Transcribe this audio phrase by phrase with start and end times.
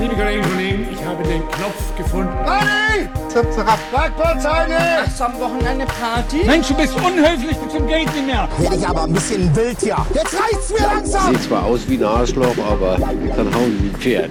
[0.00, 2.32] Liebe Kolleginnen und Kollegen, ich habe den Knopf gefunden.
[2.46, 3.06] Party!
[3.28, 4.78] Zap, zap, Parkplatzheine!
[5.04, 6.42] Hast du am Wochenende Party?
[6.46, 8.48] Mensch, du bist unhöflich bis zum Geld nicht mehr.
[8.56, 9.98] Werde ich aber ein bisschen wild hier.
[10.14, 11.34] Jetzt reicht's mir langsam!
[11.34, 14.30] Sieht zwar aus wie ein Arschloch, aber kann hauen wie ein Pferd.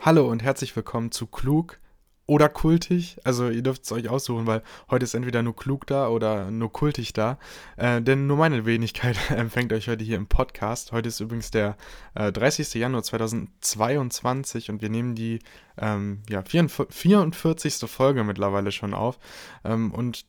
[0.00, 1.78] Hallo und herzlich willkommen zu Klug
[2.26, 3.16] oder Kultig.
[3.24, 6.72] Also ihr dürft es euch aussuchen, weil heute ist entweder nur klug da oder nur
[6.72, 7.38] kultig da.
[7.76, 10.92] Äh, denn nur meine Wenigkeit empfängt euch heute hier im Podcast.
[10.92, 11.76] Heute ist übrigens der
[12.14, 12.74] äh, 30.
[12.74, 15.40] Januar 2022 und wir nehmen die
[15.78, 17.90] ähm, ja, 44.
[17.90, 19.18] Folge mittlerweile schon auf.
[19.64, 20.24] Ähm, und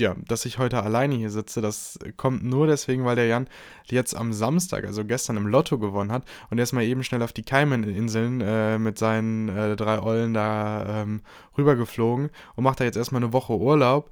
[0.00, 3.48] ja, dass ich heute alleine hier sitze, das kommt nur deswegen, weil der Jan
[3.84, 7.22] jetzt am Samstag, also gestern im Lotto gewonnen hat und er ist mal eben schnell
[7.22, 11.20] auf die Cayman-Inseln äh, mit seinen äh, drei Eulen da ähm,
[11.56, 14.10] rübergeflogen und macht da jetzt erstmal eine Woche Urlaub.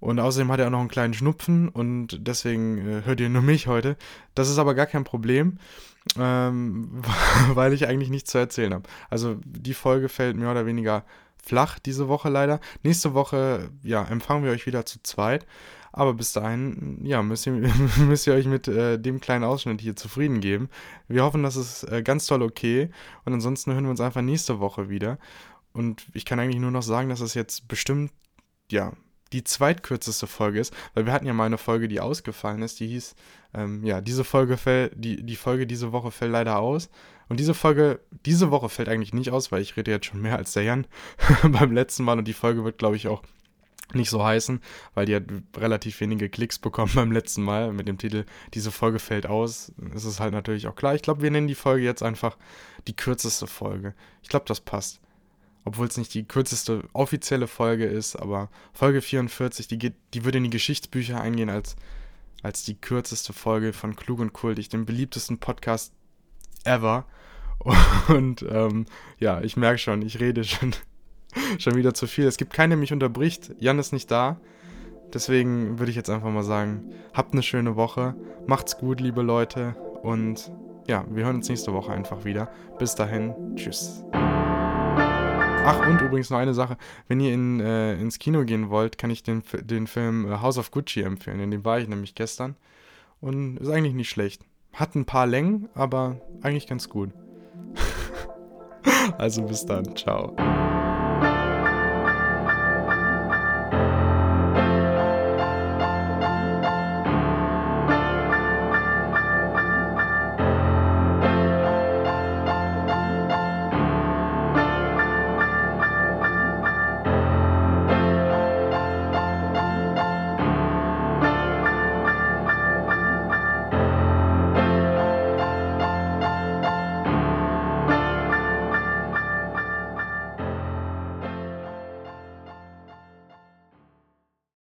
[0.00, 3.42] Und außerdem hat er auch noch einen kleinen Schnupfen und deswegen äh, hört ihr nur
[3.42, 3.96] mich heute.
[4.34, 5.58] Das ist aber gar kein Problem,
[6.18, 7.02] ähm,
[7.52, 8.88] weil ich eigentlich nichts zu erzählen habe.
[9.10, 11.04] Also die Folge fällt mehr oder weniger
[11.44, 12.60] flach diese Woche leider.
[12.82, 15.46] Nächste Woche, ja, empfangen wir euch wieder zu zweit.
[15.92, 17.52] Aber bis dahin, ja, müsst ihr,
[17.98, 20.68] müsst ihr euch mit äh, dem kleinen Ausschnitt hier zufrieden geben.
[21.08, 22.90] Wir hoffen, das ist äh, ganz toll okay.
[23.24, 25.18] Und ansonsten hören wir uns einfach nächste Woche wieder.
[25.72, 28.12] Und ich kann eigentlich nur noch sagen, dass es jetzt bestimmt,
[28.70, 28.92] ja,
[29.32, 32.88] die zweitkürzeste Folge ist, weil wir hatten ja mal eine Folge, die ausgefallen ist, die
[32.88, 33.14] hieß,
[33.54, 36.90] ähm, ja, diese Folge fällt, die, die Folge diese Woche fällt leider aus.
[37.28, 40.36] Und diese Folge, diese Woche fällt eigentlich nicht aus, weil ich rede jetzt schon mehr
[40.36, 40.86] als der Jan
[41.42, 43.22] beim letzten Mal und die Folge wird, glaube ich, auch
[43.94, 44.60] nicht so heißen,
[44.94, 45.24] weil die hat
[45.56, 49.72] relativ wenige Klicks bekommen beim letzten Mal mit dem Titel Diese Folge fällt aus.
[49.94, 50.94] Es ist halt natürlich auch klar.
[50.94, 52.36] Ich glaube, wir nennen die Folge jetzt einfach
[52.86, 53.94] die kürzeste Folge.
[54.22, 55.00] Ich glaube, das passt.
[55.64, 60.38] Obwohl es nicht die kürzeste offizielle Folge ist, aber Folge 44, die, geht, die würde
[60.38, 61.76] in die Geschichtsbücher eingehen als,
[62.42, 65.92] als die kürzeste Folge von Klug und Kultig, dem beliebtesten Podcast
[66.64, 67.04] ever.
[68.08, 68.86] Und ähm,
[69.18, 70.74] ja, ich merke schon, ich rede schon,
[71.58, 72.24] schon wieder zu viel.
[72.24, 73.52] Es gibt keinen, der mich unterbricht.
[73.58, 74.40] Jan ist nicht da.
[75.12, 78.14] Deswegen würde ich jetzt einfach mal sagen, habt eine schöne Woche.
[78.46, 79.74] Macht's gut, liebe Leute.
[80.02, 80.50] Und
[80.86, 82.50] ja, wir hören uns nächste Woche einfach wieder.
[82.78, 84.02] Bis dahin, tschüss.
[85.72, 86.76] Ach, und übrigens noch eine Sache.
[87.06, 90.58] Wenn ihr in, äh, ins Kino gehen wollt, kann ich den, den Film äh, House
[90.58, 91.38] of Gucci empfehlen.
[91.38, 92.56] In dem war ich nämlich gestern.
[93.20, 94.42] Und ist eigentlich nicht schlecht.
[94.72, 97.10] Hat ein paar Längen, aber eigentlich ganz gut.
[99.18, 99.94] also bis dann.
[99.94, 100.34] Ciao.